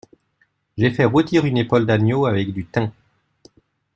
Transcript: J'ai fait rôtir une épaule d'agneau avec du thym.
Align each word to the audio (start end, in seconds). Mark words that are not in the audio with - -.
J'ai 0.79 0.89
fait 0.89 1.05
rôtir 1.05 1.45
une 1.45 1.59
épaule 1.59 1.85
d'agneau 1.85 2.25
avec 2.25 2.51
du 2.53 2.65
thym. 2.65 2.91